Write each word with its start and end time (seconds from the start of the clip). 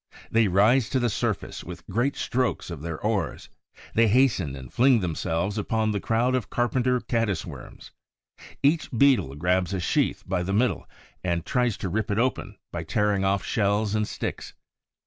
They 0.31 0.47
rise 0.47 0.89
to 0.89 0.99
the 0.99 1.11
surface 1.11 1.63
with 1.63 1.85
great 1.85 2.15
strokes 2.15 2.71
of 2.71 2.81
their 2.81 2.99
oars; 3.01 3.49
they 3.93 4.07
hasten 4.07 4.55
and 4.55 4.73
fling 4.73 4.99
themselves 4.99 5.59
upon 5.59 5.91
the 5.91 5.99
crowd 5.99 6.33
of 6.33 6.49
carpenter 6.49 6.99
Caddis 6.99 7.45
worms. 7.45 7.91
Each 8.63 8.89
Beetle 8.89 9.35
grabs 9.35 9.75
a 9.75 9.79
sheath 9.79 10.23
by 10.25 10.41
the 10.41 10.53
middle 10.53 10.89
and 11.23 11.45
tries 11.45 11.77
to 11.77 11.89
rip 11.89 12.09
it 12.09 12.17
open 12.17 12.57
by 12.71 12.81
tearing 12.81 13.23
off 13.23 13.43
shells 13.43 13.93
and 13.93 14.07
sticks. 14.07 14.55